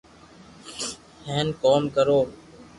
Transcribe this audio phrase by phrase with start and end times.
[1.25, 2.19] ھين ڪوم ڪرو